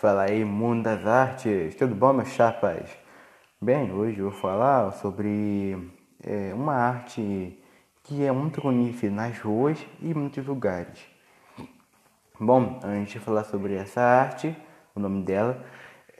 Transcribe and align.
Fala 0.00 0.26
aí, 0.26 0.44
mundo 0.44 0.84
das 0.84 1.04
artes, 1.04 1.74
tudo 1.74 1.92
bom, 1.92 2.12
meus 2.12 2.28
chapas? 2.28 2.88
Bem, 3.60 3.90
hoje 3.90 4.20
eu 4.20 4.30
vou 4.30 4.40
falar 4.40 4.92
sobre 4.92 5.76
é, 6.22 6.54
uma 6.54 6.72
arte 6.72 7.60
que 8.04 8.24
é 8.24 8.30
muito 8.30 8.62
conhecida 8.62 9.12
nas 9.12 9.36
ruas 9.40 9.84
e 10.00 10.12
em 10.12 10.14
muitos 10.14 10.46
lugares. 10.46 11.04
Bom, 12.38 12.78
antes 12.84 13.14
de 13.14 13.18
falar 13.18 13.42
sobre 13.42 13.74
essa 13.74 14.00
arte, 14.00 14.56
o 14.94 15.00
nome 15.00 15.24
dela, 15.24 15.64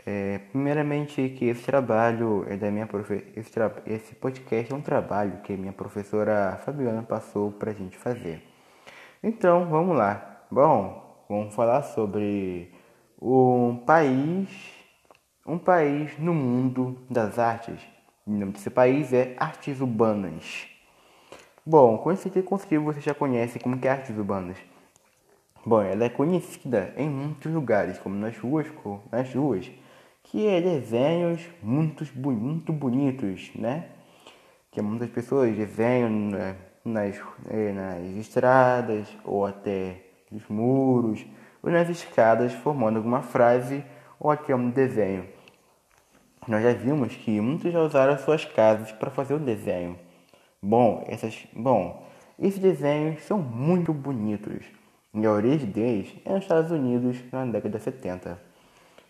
é, 0.05 0.39
primeiramente 0.51 1.29
que 1.29 1.45
esse 1.45 1.63
trabalho 1.63 2.45
é 2.49 2.57
da 2.57 2.73
minha 2.73 2.89
esse, 3.37 3.61
esse 3.87 4.15
podcast 4.17 4.73
é 4.73 4.77
um 4.77 4.83
trabalho 4.83 5.39
que 5.45 5.57
minha 5.57 5.73
professora 5.73 6.61
Fabiana 6.65 7.05
passou 7.05 7.53
pra 7.53 7.73
gente 7.73 7.97
fazer. 7.97 8.43
Então, 9.23 9.67
vamos 9.67 9.97
lá. 9.97 10.43
Bom, 10.51 11.25
vamos 11.29 11.55
falar 11.55 11.83
sobre 11.83 12.77
um 13.21 13.77
país, 13.85 14.49
um 15.45 15.59
país 15.59 16.17
no 16.19 16.33
mundo 16.33 16.97
das 17.11 17.39
artes. 17.39 17.81
O 18.25 18.31
nome 18.31 18.53
desse 18.53 18.71
país 18.71 19.13
é 19.13 19.35
Artes 19.39 19.81
Urbanas. 19.81 20.69
Bom, 21.67 21.99
com 21.99 22.13
esse 22.13 22.31
conceito 22.43 22.85
você 22.85 23.01
já 23.01 23.15
conhece 23.15 23.59
como 23.59 23.79
que 23.79 23.89
é 23.89 23.91
Artes 23.91 24.17
Urbanas. 24.17 24.57
Bom, 25.67 25.83
ela 25.83 26.05
é 26.05 26.09
conhecida 26.09 26.95
em 26.97 27.11
muitos 27.11 27.53
lugares, 27.53 27.99
como 27.99 28.15
nas 28.15 28.39
ruas, 28.39 28.67
nas 29.11 29.35
ruas, 29.35 29.71
que 30.23 30.47
é 30.47 30.61
desenhos 30.61 31.45
muito, 31.63 32.07
muito 32.17 32.73
bonitos, 32.73 33.51
né? 33.55 33.87
Que 34.71 34.81
muitas 34.81 35.11
pessoas 35.11 35.57
desenham 35.57 36.11
nas, 36.85 37.21
eh, 37.51 37.73
nas 37.73 38.17
estradas 38.17 39.09
ou 39.25 39.45
até 39.45 40.05
nos 40.31 40.47
muros 40.49 41.27
nas 41.71 41.89
escadas 41.89 42.53
formando 42.53 42.97
alguma 42.97 43.23
frase 43.23 43.85
ou 44.19 44.31
até 44.31 44.55
um 44.55 44.71
desenho. 44.71 45.27
Nós 46.47 46.63
já 46.63 46.73
vimos 46.73 47.15
que 47.15 47.41
muitos 47.41 47.73
já 47.73 47.81
usaram 47.81 48.17
suas 48.19 48.45
casas 48.45 48.91
para 48.93 49.11
fazer 49.11 49.35
o 49.35 49.39
desenho. 49.39 49.99
Bom, 50.63 51.05
essas, 51.07 51.47
bom, 51.53 52.07
esses 52.39 52.59
desenhos 52.59 53.23
são 53.23 53.39
muito 53.39 53.93
bonitos 53.93 54.65
e 55.15 55.27
a 55.27 55.31
origem 55.31 55.71
deles 55.71 56.15
é 56.25 56.33
nos 56.33 56.43
Estados 56.43 56.71
Unidos 56.71 57.19
na 57.33 57.45
década 57.45 57.79
de 57.79 57.85
70. 57.85 58.41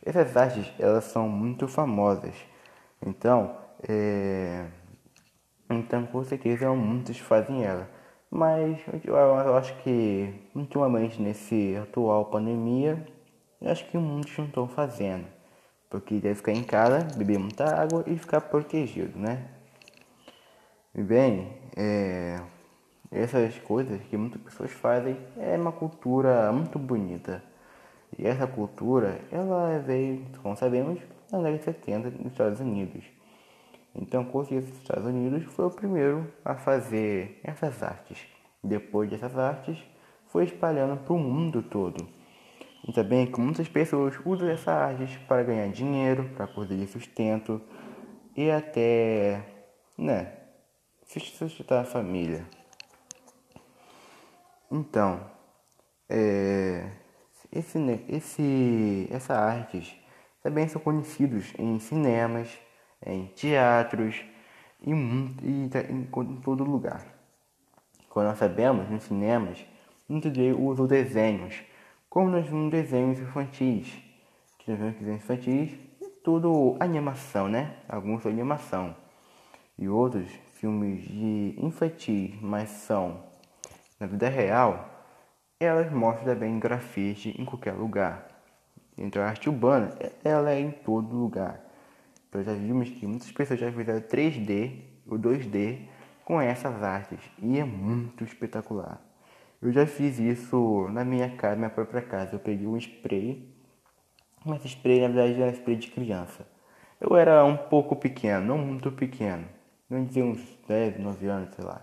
Essas 0.05 0.37
artes 0.37 0.71
elas 0.79 1.05
são 1.05 1.29
muito 1.29 1.69
famosas, 1.69 2.35
então, 3.05 3.57
é... 3.89 4.65
então 5.69 6.07
com 6.07 6.25
certeza 6.25 6.73
muitos 6.73 7.19
fazem 7.19 7.65
ela. 7.65 7.89
Mas 8.31 8.79
eu 9.05 9.57
acho 9.57 9.75
que 9.83 10.35
ultimamente 10.55 11.21
nesse 11.21 11.77
atual 11.77 12.27
pandemia, 12.27 13.07
eu 13.61 13.71
acho 13.71 13.87
que 13.87 13.97
muitos 13.97 14.37
não 14.37 14.47
estão 14.47 14.69
fazendo. 14.69 15.27
Porque 15.89 16.21
deve 16.21 16.35
ficar 16.35 16.53
em 16.53 16.63
casa, 16.63 17.01
beber 17.17 17.39
muita 17.39 17.65
água 17.65 18.05
e 18.07 18.17
ficar 18.19 18.43
protegido, 18.43 19.19
né? 19.19 19.49
E 20.95 21.03
bem, 21.03 21.57
é, 21.77 22.41
essas 23.11 23.59
coisas 23.61 24.01
que 24.03 24.17
muitas 24.17 24.43
pessoas 24.43 24.71
fazem 24.71 25.17
é 25.39 25.57
uma 25.57 25.73
cultura 25.73 26.53
muito 26.53 26.79
bonita. 26.79 27.43
E 28.19 28.27
essa 28.27 28.47
cultura, 28.47 29.21
ela 29.31 29.79
veio, 29.79 30.27
como 30.43 30.57
sabemos, 30.57 31.01
na 31.33 31.39
década 31.39 31.59
de 31.59 31.65
70 31.65 32.11
nos 32.11 32.33
Estados 32.33 32.61
Unidos. 32.61 33.05
Então, 33.95 34.25
com 34.25 34.39
os 34.39 34.51
Estados 34.51 35.07
Unidos 35.07 35.45
foi 35.45 35.67
o 35.67 35.71
primeiro 35.71 36.33
a 36.45 36.55
fazer 36.55 37.41
essas 37.43 37.83
artes. 37.83 38.27
Depois 38.63 39.11
dessas 39.11 39.37
artes, 39.37 39.79
foi 40.27 40.45
espalhando 40.45 40.97
para 40.99 41.13
o 41.13 41.19
mundo 41.19 41.63
todo. 41.63 42.07
E 42.87 42.93
também 42.93 43.27
que 43.27 43.41
muitas 43.41 43.69
pessoas 43.69 44.15
usam 44.25 44.49
essas 44.49 44.69
artes 44.69 45.17
para 45.27 45.43
ganhar 45.43 45.69
dinheiro, 45.69 46.31
para 46.37 46.47
conseguir 46.47 46.87
sustento 46.87 47.61
e 48.37 48.51
até, 48.51 49.43
né, 49.97 50.33
sustentar 51.05 51.83
a 51.83 51.85
família. 51.85 52.47
Então, 54.71 55.21
é, 56.09 56.91
esse, 57.51 57.79
esse, 58.09 59.09
essa 59.11 59.35
artes 59.35 59.95
também 60.43 60.69
são 60.69 60.81
conhecidos 60.81 61.53
em 61.59 61.79
cinemas, 61.79 62.59
em 63.13 63.27
teatros 63.27 64.23
e, 64.83 64.91
e 64.91 65.71
em, 65.91 66.05
todo 66.43 66.65
lugar. 66.65 67.05
Como 68.09 68.27
nós 68.27 68.39
sabemos, 68.39 68.89
nos 68.89 69.05
cinemas, 69.05 69.65
muitos 70.09 70.33
deles 70.33 70.57
usam 70.59 70.87
desenhos, 70.87 71.63
como 72.09 72.31
nós 72.31 72.47
vemos 72.47 72.71
desenhos 72.71 73.19
infantis. 73.19 73.93
Que 74.59 74.71
nós 74.71 74.81
vemos 74.81 74.97
desenhos 74.97 75.23
infantis, 75.23 75.79
tudo 76.23 76.77
animação, 76.81 77.49
né? 77.49 77.77
Alguns 77.89 78.23
são 78.23 78.31
animação. 78.31 78.97
E 79.79 79.89
outros 79.89 80.29
filmes 80.55 81.05
de 81.05 81.55
infantis, 81.59 82.35
mas 82.41 82.69
são 82.69 83.23
na 84.01 84.07
vida 84.07 84.29
real, 84.29 84.89
elas 85.61 85.91
mostram 85.93 86.35
também 86.35 86.59
grafite 86.59 87.35
em 87.41 87.45
qualquer 87.45 87.73
lugar. 87.73 88.27
Então 88.97 89.23
a 89.23 89.27
arte 89.27 89.49
urbana, 89.49 89.97
ela 90.25 90.51
é 90.51 90.61
em 90.61 90.71
todo 90.71 91.17
lugar. 91.17 91.68
Então 92.29 92.43
já 92.43 92.53
vimos 92.53 92.91
que 92.91 93.07
muitas 93.07 93.31
pessoas 93.33 93.59
já 93.59 93.73
fizeram 93.73 94.01
3D 94.01 94.83
ou 95.07 95.19
2D 95.19 95.87
com 96.25 96.41
essas 96.41 96.83
artes 96.83 97.19
e 97.43 97.59
é 97.59 97.65
muito 97.65 98.23
espetacular. 98.23 99.01
Eu 99.61 99.73
já 99.73 99.87
fiz 99.87 100.19
isso 100.19 100.89
na 100.93 101.05
minha 101.05 101.31
casa, 101.31 101.57
minha 101.57 101.71
própria 101.71 102.03
casa. 102.03 102.35
Eu 102.35 102.39
peguei 102.39 102.67
um 102.67 102.77
spray, 102.77 103.53
mas 104.45 104.65
spray 104.65 105.01
na 105.01 105.09
verdade 105.09 105.41
era 105.41 105.51
spray 105.53 105.77
de 105.77 105.89
criança. 105.91 106.47
Eu 107.01 107.17
era 107.17 107.45
um 107.45 107.57
pouco 107.57 107.97
pequeno, 107.97 108.45
não 108.45 108.59
muito 108.59 108.93
pequeno. 108.93 109.47
Não 109.89 110.05
dizer 110.05 110.23
uns 110.23 110.41
10, 110.69 110.99
9 111.01 111.27
anos, 111.27 111.55
sei 111.55 111.65
lá. 111.65 111.81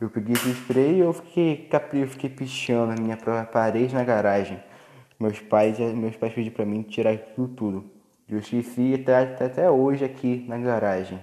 Eu 0.00 0.08
peguei 0.08 0.32
esse 0.32 0.50
spray 0.52 0.94
e 0.94 1.00
eu 1.00 1.12
fiquei, 1.12 1.68
eu 1.92 2.08
fiquei 2.08 2.30
pichando 2.30 2.94
na 2.94 3.00
minha 3.00 3.16
própria 3.18 3.44
parede 3.44 3.94
na 3.94 4.02
garagem. 4.02 4.58
Meus 5.18 5.38
pais, 5.38 5.78
meus 5.78 6.16
pais 6.16 6.32
pediram 6.32 6.56
pra 6.56 6.64
mim 6.64 6.80
tirar 6.82 7.10
aquilo 7.10 7.48
tudo. 7.48 7.99
Até, 8.38 9.16
até, 9.16 9.44
até 9.46 9.70
hoje 9.70 10.04
aqui 10.04 10.44
na 10.48 10.56
garagem. 10.58 11.20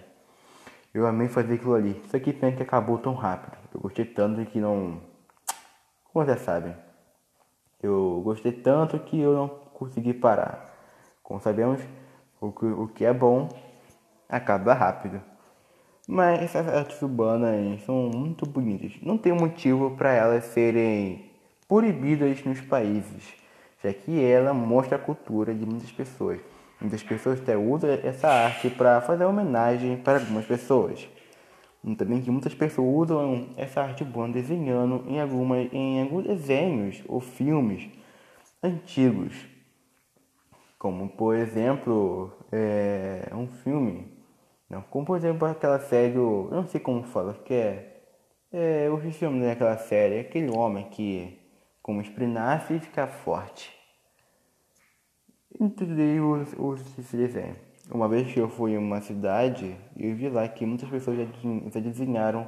Eu 0.94 1.06
amei 1.08 1.28
fazer 1.28 1.54
aquilo 1.54 1.76
ali. 1.76 2.02
Isso 2.06 2.16
aqui 2.16 2.34
pena 2.34 2.56
que 2.56 2.64
acabou 2.64 2.98
tão 2.98 3.14
rápido. 3.14 3.58
Eu 3.74 3.80
gostei 3.80 4.04
tanto 4.04 4.44
que 4.50 4.60
não. 4.60 5.00
Como 6.12 6.26
vocês 6.26 6.42
sabem. 6.42 6.76
Eu 7.82 8.22
gostei 8.24 8.52
tanto 8.52 9.00
que 9.00 9.20
eu 9.20 9.34
não 9.34 9.48
consegui 9.48 10.14
parar. 10.14 10.74
Como 11.22 11.40
sabemos, 11.40 11.80
o 12.42 12.52
que, 12.52 12.66
o 12.66 12.88
que 12.88 13.06
é 13.06 13.14
bom 13.14 13.48
acaba 14.28 14.74
rápido. 14.74 15.22
Mas 16.08 16.42
essas 16.42 16.68
artes 16.68 17.02
urbanas 17.02 17.82
são 17.84 18.10
muito 18.14 18.46
bonitas. 18.46 18.94
Não 19.02 19.18
tem 19.18 19.34
motivo 19.34 19.96
para 19.96 20.14
elas 20.14 20.46
serem 20.46 21.30
proibidas 21.68 22.44
nos 22.46 22.62
países, 22.62 23.34
já 23.84 23.94
que 23.94 24.24
ela 24.24 24.54
mostra 24.54 24.96
a 24.96 25.00
cultura 25.00 25.54
de 25.54 25.66
muitas 25.66 25.92
pessoas. 25.92 26.40
Muitas 26.80 27.02
pessoas 27.04 27.42
até 27.42 27.58
usam 27.58 27.90
essa 27.90 28.28
arte 28.28 28.70
para 28.70 29.02
fazer 29.02 29.26
homenagem 29.26 29.98
para 29.98 30.20
algumas 30.20 30.46
pessoas. 30.46 31.08
Também 31.98 32.22
que 32.22 32.30
muitas 32.30 32.54
pessoas 32.54 33.10
usam 33.10 33.50
essa 33.56 33.82
arte 33.82 34.04
urbana 34.04 34.34
desenhando 34.34 35.04
em, 35.08 35.20
alguma, 35.20 35.58
em 35.60 36.02
alguns 36.02 36.26
desenhos 36.26 37.02
ou 37.08 37.20
filmes 37.20 37.90
antigos. 38.62 39.34
Como, 40.78 41.10
por 41.10 41.36
exemplo, 41.36 42.32
é, 42.52 43.30
um 43.34 43.48
filme 43.48 44.18
não, 44.70 44.82
como 44.82 45.06
por 45.06 45.18
exemplo 45.18 45.48
aquela 45.48 45.80
série. 45.80 46.16
Eu 46.16 46.50
não 46.52 46.68
sei 46.68 46.80
como 46.80 47.04
fala, 47.04 47.34
que 47.34 47.54
é. 47.54 47.94
É, 48.52 48.90
o 48.90 48.98
filme 49.12 49.46
daquela 49.46 49.78
série, 49.78 50.20
aquele 50.20 50.50
homem 50.50 50.90
que 50.90 51.38
como 51.82 52.02
esprinasce 52.02 52.76
e 52.76 52.80
fica 52.80 53.06
forte. 53.06 53.77
Entendei 55.60 56.20
uso 56.20 56.86
esse 57.00 57.18
desenho. 57.18 57.56
Uma 57.90 58.08
vez 58.08 58.32
que 58.32 58.40
eu 58.40 58.48
fui 58.48 58.74
em 58.74 58.78
uma 58.78 59.02
cidade, 59.02 59.76
eu 59.98 60.16
vi 60.16 60.30
lá 60.30 60.48
que 60.48 60.66
muitas 60.66 60.88
pessoas 60.88 61.18
já, 61.18 61.80
desenharam 61.80 62.48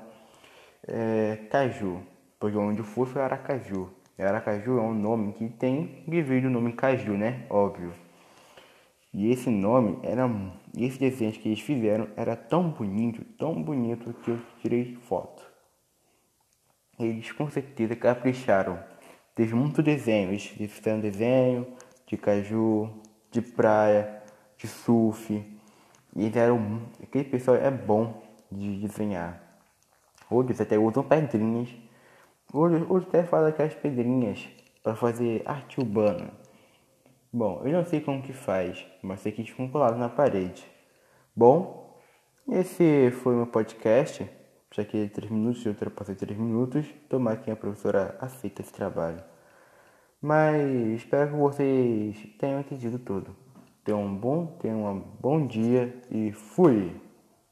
é, 0.87 1.37
caju. 1.49 2.01
Porque 2.39 2.55
onde 2.55 2.79
eu 2.79 2.85
fui 2.85 3.07
foi 3.07 3.21
Aracaju. 3.21 3.89
Aracaju 4.19 4.77
é 4.77 4.81
um 4.81 4.93
nome 4.93 5.33
que 5.33 5.49
tem 5.49 6.03
que 6.05 6.21
veio 6.21 6.43
do 6.43 6.49
nome 6.51 6.73
caju, 6.73 7.13
né? 7.13 7.47
Óbvio. 7.49 7.93
E 9.11 9.31
esse 9.31 9.49
nome 9.49 9.97
era. 10.03 10.29
Esse 10.77 10.99
desenho 10.99 11.31
que 11.31 11.49
eles 11.49 11.61
fizeram 11.61 12.07
era 12.15 12.35
tão 12.35 12.69
bonito, 12.69 13.23
tão 13.37 13.63
bonito 13.63 14.13
que 14.21 14.29
eu 14.31 14.39
tirei 14.61 14.95
foto. 15.07 15.41
Eles 16.99 17.31
com 17.31 17.49
certeza 17.49 17.95
capricharam. 17.95 18.77
Teve 19.33 19.55
muito 19.55 19.81
desenho. 19.81 20.29
Eles 20.29 20.45
fizeram 20.45 20.99
desenho 20.99 21.65
de 22.09 22.17
caju, 22.17 22.89
de 23.31 23.41
praia, 23.41 24.23
de 24.57 24.67
surf. 24.67 25.31
E 26.15 26.23
eles 26.25 26.35
eram. 26.35 26.81
Aquele 27.01 27.23
pessoal 27.23 27.55
é 27.55 27.69
bom 27.69 28.21
de 28.51 28.79
desenhar. 28.79 29.41
Hoje 30.29 30.49
eles 30.49 30.61
até 30.61 30.77
usam 30.77 31.03
pedrinhas. 31.03 31.69
Hoje, 32.51 32.83
hoje 32.89 33.05
até 33.07 33.23
fazem 33.23 33.49
aquelas 33.49 33.75
pedrinhas 33.75 34.49
para 34.83 34.95
fazer 34.95 35.43
arte 35.45 35.79
urbana. 35.79 36.31
Bom, 37.31 37.61
eu 37.63 37.71
não 37.71 37.85
sei 37.85 38.01
como 38.01 38.23
que 38.23 38.33
faz, 38.33 38.83
mas 39.03 39.19
sei 39.19 39.31
que 39.31 39.41
eles 39.41 39.51
ficam 39.51 39.69
colados 39.69 39.99
na 39.99 40.09
parede. 40.09 40.65
Bom, 41.35 41.95
esse 42.49 43.11
foi 43.21 43.33
o 43.35 43.37
meu 43.37 43.47
podcast. 43.47 44.27
Já 44.71 44.83
que 44.83 45.07
3 45.09 45.31
minutos, 45.31 45.63
eu 45.63 45.73
ultrapassei 45.73 46.15
3 46.15 46.37
minutos. 46.39 46.87
Tomara 47.07 47.37
que 47.37 47.51
a 47.51 47.55
professora 47.55 48.17
aceita 48.19 48.63
esse 48.63 48.73
trabalho. 48.73 49.23
Mas 50.21 50.95
espero 50.95 51.31
que 51.31 51.37
vocês 51.37 52.17
tenham 52.37 52.59
entendido 52.59 52.99
tudo. 52.99 53.35
Tenham 53.83 54.03
um 54.03 54.15
bom, 54.15 54.45
tenham 54.61 54.85
um 54.85 54.99
bom 54.99 55.47
dia 55.47 56.01
e 56.11 56.31
fui! 56.31 57.08